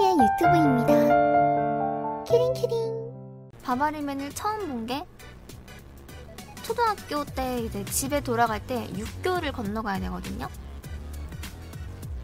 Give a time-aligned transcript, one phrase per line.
[0.00, 0.94] 키리키의 유튜브입니다.
[2.24, 3.12] 키링키링.
[3.62, 5.04] 바바리맨을 처음 본 게
[6.62, 10.48] 초등학교 때 이제 집에 돌아갈 때 육교를 건너가야 되거든요.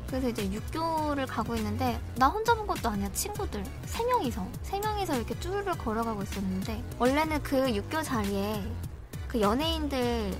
[0.06, 5.16] 그래서 이제 육교를 가고 있는데 나 혼자 본 것도 아니야 친구들 세 명이서 세 명이서
[5.16, 8.62] 이렇게 쭈르르 걸어가고 있었는데 원래는 그 육교 자리에
[9.28, 10.34] 그 연예인들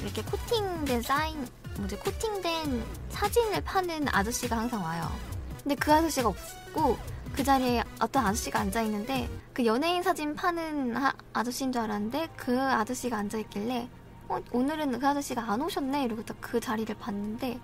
[0.00, 1.46] 이렇게 코팅된 사인
[1.78, 5.31] 뭐지 코팅된 사진을 파는 아저씨가 항상 와요.
[5.62, 6.96] 근데 그 아저씨가 없고
[7.34, 12.60] 그 자리에 어떤 아저씨가 앉아 있는데 그 연예인 사진 파는 하- 아저씨인 줄 알았는데 그
[12.60, 13.88] 아저씨가 앉아 있길래
[14.28, 17.58] 어, 오늘은 그 아저씨가 안 오셨네 이러고 딱 그 자리를 봤는데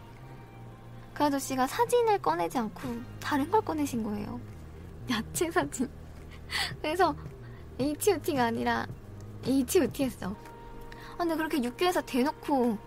[1.14, 2.80] 그 아저씨가 사진을 꺼내지 않고
[3.20, 4.40] 다른 걸 꺼내신 거예요.
[5.10, 5.90] 야채 사진.
[6.80, 7.14] 그래서
[7.80, 8.86] H.O.T가 아니라
[9.44, 10.28] H.O.T였어.
[10.30, 12.78] 아, 근데 그렇게 육교에서 대놓고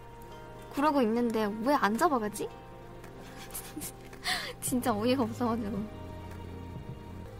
[0.74, 2.48] 그러고 있는데 왜 안 잡아가지?
[4.62, 6.02] 진짜 어이가 없어가지고.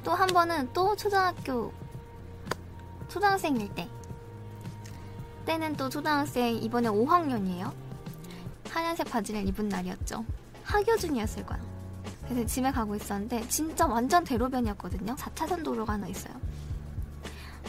[0.04, 1.72] 또 한 번은 또 초등학교
[3.08, 3.88] 초등학생일 때.
[5.46, 7.72] 때는 또 초등학생 이번에 5학년이에요.
[8.70, 10.24] 하얀색 바지를 입은 날이었죠.
[10.64, 11.60] 학교 중이었을 거야.
[12.28, 15.16] 그래서 집에 가고 있었는데 진짜 완전 대로변이었거든요.
[15.16, 16.34] 4차선 도로가 하나 있어요.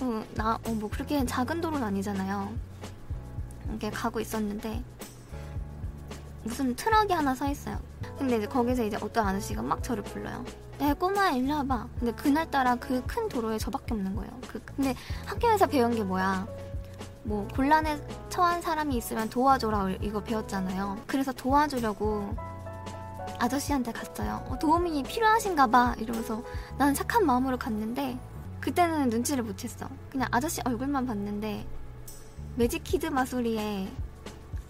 [0.01, 2.53] 어, 나, 어, 뭐 그렇게 작은 도로는 아니잖아요.
[3.69, 4.83] 이렇게 가고 있었는데
[6.45, 7.79] 무슨 트럭이 하나 서 있어요.
[8.19, 10.45] 근데 이제 거기서 이제 어떤 아저씨가 막 저를 불러요.
[10.81, 11.87] 야 꼬마 일로 와봐.
[11.99, 14.31] 근데 그날따라 그 큰 도로에 저밖에 없는 거예요.
[14.49, 14.95] 그, 근데
[15.27, 16.47] 학교에서 배운 게 뭐야?
[17.25, 20.99] 뭐 곤란에 처한 사람이 있으면 도와줘라 이거 배웠잖아요.
[21.07, 22.35] 그래서 도와주려고
[23.39, 24.45] 아저씨한테 갔어요.
[24.49, 26.43] 어, 도움이 필요하신가 봐 이러면서
[26.79, 28.19] 나는 착한 마음으로 갔는데
[28.61, 29.89] 그때는 눈치를 못 챘어.
[30.11, 31.65] 그냥 아저씨 얼굴만 봤는데
[32.57, 33.89] 매직키드 마소리에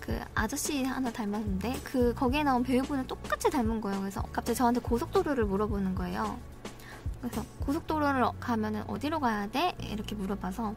[0.02, 4.00] 그 아저씨 하나 닮았는데 그 거기에 나온 배우분을 똑같이 닮은 거예요.
[4.00, 6.38] 그래서 갑자기 저한테 고속도로를 물어보는 거예요.
[7.20, 9.74] 그래서 고속도로를 가면은 어디로 가야 돼?
[9.78, 10.74] 이렇게 물어봐서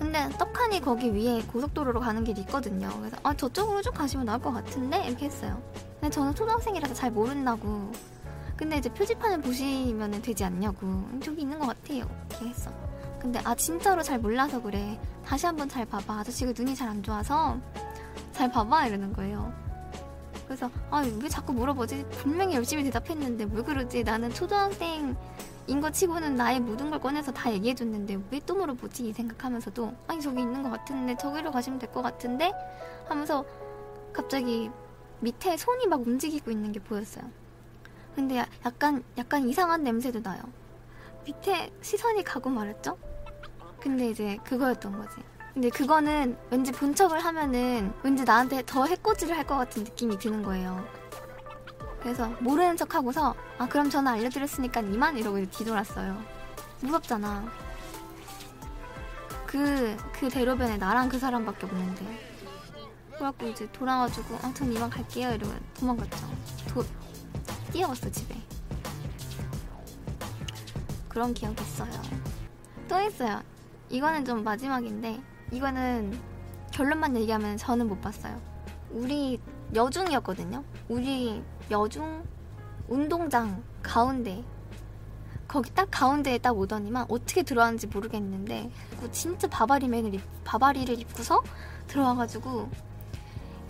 [0.00, 2.90] 근데 떡하니 거기 위에 고속도로로 가는 길이 있거든요.
[2.98, 5.62] 그래서 아 저쪽으로 쭉 가시면 나올 것 같은데 이렇게 했어요.
[6.00, 7.92] 근데 저는 초등학생이라서 잘 모른다고.
[8.56, 10.86] 근데 이제 표지판을 보시면 되지 않냐고.
[10.86, 12.08] 음, 저기 있는 것 같아요.
[12.30, 12.72] 이렇게 했어.
[13.24, 15.00] 근데 아 진짜로 잘 몰라서 그래.
[15.24, 16.18] 다시 한번 잘 봐봐.
[16.20, 17.56] 아저씨가 눈이 잘 안 좋아서
[18.32, 19.50] 잘 봐봐 이러는 거예요.
[20.44, 22.04] 그래서 아왜 자꾸 물어보지?
[22.18, 24.04] 분명히 열심히 대답했는데 왜 그러지?
[24.04, 25.16] 나는 초등학생
[25.66, 29.08] 인 거 치고는 나의 모든 걸 꺼내서 다 얘기해줬는데 왜 또 물어보지?
[29.08, 32.52] 이 생각하면서도 아니 저기 있는 것 같은데 저기로 가시면 될 것 같은데
[33.08, 33.42] 하면서
[34.12, 34.70] 갑자기
[35.20, 37.24] 밑에 손이 막 움직이고 있는 게 보였어요.
[38.14, 40.42] 근데 야- 약간 약간 이상한 냄새도 나요.
[41.24, 42.98] 밑에 시선이 가고 말았죠?
[43.84, 45.16] 근데 이제 그거였던 거지.
[45.52, 50.42] 근데 그거는 왠지 본 척을 하면은 왠지 나한테 더 해코지를 할 것 같은 느낌이 드는
[50.42, 50.82] 거예요.
[52.00, 56.18] 그래서 모르는 척 하고서 아 그럼 저는 알려드렸으니까 이만 이러고 이제 뒤돌았어요.
[56.80, 57.44] 무섭잖아.
[59.46, 62.34] 그, 그 대로변에 나랑 그 사람밖에 없는데.
[63.12, 66.26] 그래갖고 이제 돌아가지고 아전 이만 갈게요 이러면 도망갔죠.
[66.68, 66.82] 도,
[67.70, 68.34] 뛰어갔어 집에.
[71.06, 71.92] 그런 기억이 있어요.
[72.88, 73.42] 또 있어요.
[73.94, 75.20] 이거는 좀 마지막인데
[75.52, 76.18] 이거는
[76.72, 78.40] 결론만 얘기하면 저는 못 봤어요.
[78.90, 79.40] 우리
[79.74, 80.64] 여중이었거든요.
[80.88, 82.24] 우리 여중
[82.88, 84.44] 운동장 가운데
[85.46, 91.42] 거기 딱 가운데에 딱 오더니만 어떻게 들어왔는지 모르겠는데 그 진짜 바바리맨을 입, 바바리를 입고서
[91.86, 92.68] 들어와가지고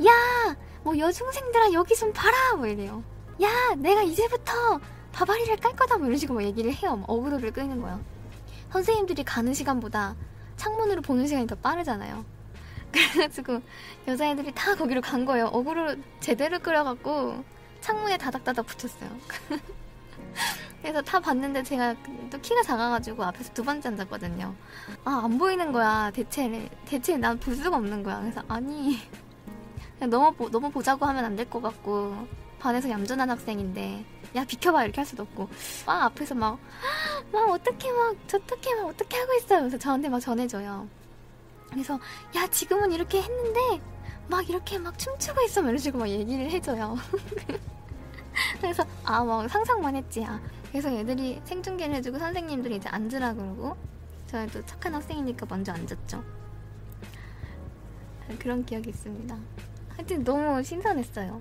[0.06, 3.02] 야 뭐 여중생들아 여기 좀 봐라 뭐 이래요.
[3.42, 4.78] 야 내가 이제부터
[5.12, 6.96] 바바리를 깔 거다 뭐 이런 식으로 막 얘기를 해요.
[6.96, 7.98] 막 어그로를 끄는 거야.
[8.74, 10.16] 선생님들이 가는 시간보다
[10.56, 12.24] 창문으로 보는 시간이 더 빠르잖아요.
[12.90, 13.60] 그래가지고
[14.08, 15.46] 여자애들이 다 거기로 간 거예요.
[15.46, 17.44] 어그로 제대로 끌어갖고
[17.80, 19.10] 창문에 다닥다닥 붙었어요.
[20.82, 21.94] 그래서 다 봤는데 제가
[22.30, 24.52] 또 키가 작아가지고 앞에서 두 번째 앉았거든요.
[25.04, 26.68] 아, 안 보이는 거야, 대체.
[26.84, 28.20] 대체 난 볼 수가 없는 거야.
[28.20, 28.98] 그래서 아니.
[29.98, 32.26] 그냥 너무, 보, 너무 보자고 하면 안 될 것 같고.
[32.58, 34.04] 반에서 얌전한 학생인데.
[34.34, 34.84] 야, 비켜봐.
[34.84, 35.48] 이렇게 할 수도 없고.
[35.86, 36.58] 막 앞에서 막,
[37.32, 39.60] 막 어떻게 막, 저떻게 막 어떻게 하고 있어요.
[39.60, 40.88] 그래서 저한테 막 전해줘요.
[41.70, 41.98] 그래서,
[42.36, 43.80] 야, 지금은 이렇게 했는데,
[44.28, 45.62] 막 이렇게 막 춤추고 있어.
[45.62, 46.96] 막 이런 식으로 막 얘기를 해줘요.
[48.60, 50.24] 그래서, 아, 막 상상만 했지.
[50.24, 50.40] 아.
[50.70, 53.76] 그래서 애들이 생중계를 해주고 선생님들이 이제 앉으라 그러고,
[54.52, 56.24] 또 착한 학생이니까 먼저 앉았죠.
[58.40, 59.36] 그런 기억이 있습니다.
[59.96, 61.40] 하여튼 너무 신선했어요.